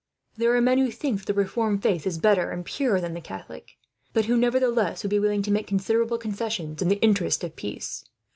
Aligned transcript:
There 0.35 0.55
are 0.55 0.61
men 0.61 0.79
who 0.79 0.89
think 0.89 1.19
that 1.19 1.25
the 1.27 1.33
Reformed 1.35 1.83
faith 1.83 2.07
is 2.07 2.17
better 2.17 2.49
and 2.49 2.65
purer 2.65 2.99
than 2.99 3.13
the 3.13 3.21
Catholic, 3.21 3.77
but 4.13 4.25
who 4.25 4.35
nevertheless 4.35 5.03
would 5.03 5.11
be 5.11 5.19
willing 5.19 5.43
to 5.43 5.51
make 5.51 5.67
considerable 5.67 6.17
concessions, 6.17 6.81
in 6.81 6.87
the 6.87 6.99
interest 7.03 7.43
of 7.43 7.55
peace. 7.55 8.03